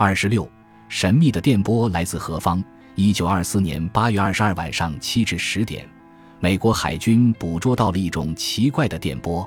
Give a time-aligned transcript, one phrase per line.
[0.00, 0.48] 二十六，
[0.88, 2.62] 神秘的电波来自何方？
[2.94, 5.84] 一九二四年八月二十二晚上七至十点，
[6.38, 9.44] 美国海军捕捉到了一种奇怪的电波。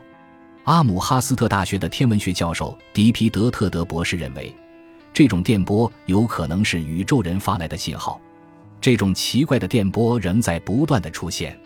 [0.66, 4.54] 阿姆哈斯特大学的天文学教授迪皮德特德博士认为，
[5.14, 8.20] 这种电波有可能是宇宙人发来的信号。
[8.81, 11.58] 这种奇怪的电波仍在不断的出现。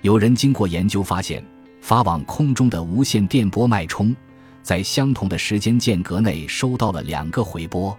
[0.00, 1.44] 有人经过研究发现，
[1.82, 4.16] 发往空中的无线电波脉冲，
[4.62, 7.94] 在相同的时间间隔内收到了两个回波，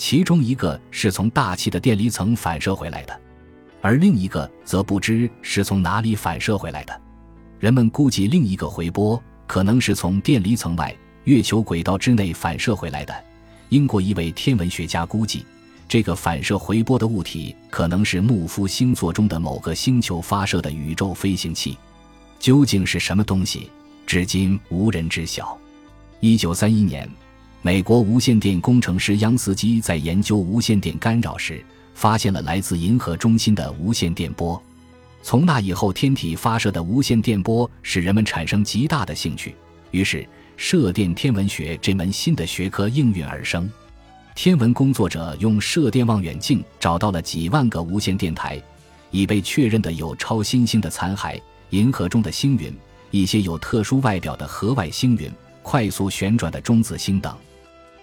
[0.00, 3.20] 其中一个是从大气的电离层反射回来的，
[3.82, 7.00] 而另一个则不知是从哪里反射回来的。
[7.58, 13.14] 人们估计另一个回波可能是从电离层外月球轨道之内反射回来的。
[13.68, 15.44] 英国一位天文学家估计。
[15.86, 21.76] 这个反射回波的物体可能是木夫星座中的某个星球发射的宇宙飞行器，
[22.38, 23.68] 究竟是什么东西，
[24.06, 25.58] 至今无人知晓。
[26.20, 27.06] 一九三一年，
[27.62, 34.60] 美国无线电工程师央斯基在研究无线电干扰时，发现了来自银河中心的无线电波。
[35.22, 39.54] 从那以后，天体发射的无线电波使人们产生极大的兴趣，
[39.90, 40.26] 于是
[40.56, 43.70] 射电天文学这门新的学科应运而生。
[44.34, 48.58] 天文工作者用射电望远镜找到了几万个无线电台，
[49.10, 52.74] 已被确认的有超新星的残骸、银河中的星云、
[53.10, 55.30] 一些有特殊外表的河外星云、
[55.62, 57.36] 快速旋转的中子星等，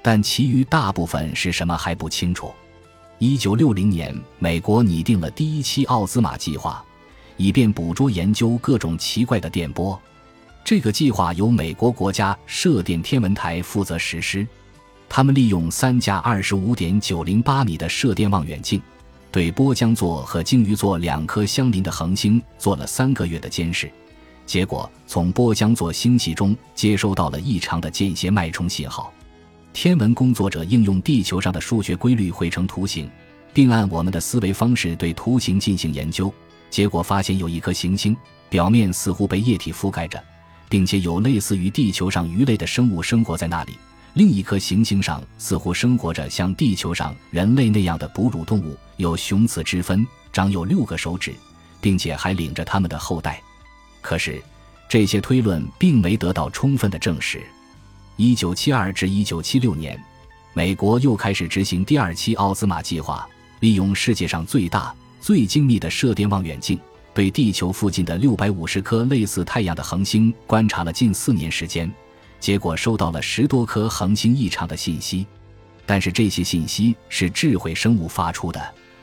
[0.07, 2.53] 但其余大部分是什么还不清楚。
[3.17, 6.81] 一九六零年，美国拟定了第一期奥兹玛计划，
[7.35, 10.01] 以便捕捉研究各种奇怪的电波。
[10.63, 14.47] 这个计划由美国国家射电天文台负责实施。
[15.09, 18.81] 他们利用三架二十五点九零八米的射电望远镜，
[19.29, 23.91] 对波江座和鲸鱼座两颗相邻的恒星做了三个月的监视，
[24.45, 29.11] 结果从波江座星系中接收到了异常的间歇脉冲信号。
[29.73, 33.09] 天文工作者应用地球上的数学规律绘成图形，
[33.53, 36.33] 并按我们的思维方式对图形进行研究，
[36.69, 38.17] 结果发现有一颗行星
[38.49, 40.21] 表面似乎被液体覆盖着，
[40.67, 43.77] 并且有类似于地球上鱼类的生物生活在那里。
[44.13, 51.35] 另一颗行星上似乎生活着像地球上人类那样的哺乳动物，有雄雌之分，长有六个手指，
[51.79, 53.39] 并且还领着他们的后代。
[54.01, 54.41] 可是，
[54.89, 57.43] 这些推论并没得到充分的证实。
[58.17, 59.95] 一九七二至一九七六年，
[60.53, 63.29] 美国又开始执行第二期奥兹玛计划，
[63.59, 64.91] 利用世界上最大、
[65.21, 66.79] 最精密的射电望远镜，
[67.13, 71.91] 对地球附近的六百五十颗类似太阳的恒星观察了近四年时间。
[72.39, 75.23] 结果收到了十多颗恒星异常的信息，
[75.85, 78.59] 但是这些信息是智慧生物发出的，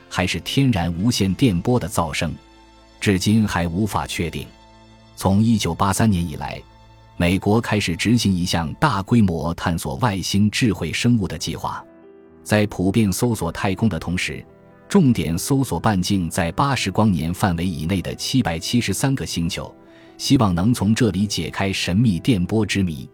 [0.09, 2.35] 还是天然无线电波的噪声，
[2.99, 4.45] 至今还无法确定。
[5.15, 6.61] 从1983年以来，
[7.17, 11.81] 美国开始执行一项大规模探索外星智慧生物的计划，
[12.43, 14.45] 在普遍搜索太空的同时，
[14.89, 19.73] 重点搜索半径在八十光年范围以内的七百七十三个星球，
[20.17, 23.09] 希望能从这里解开神秘电波之谜。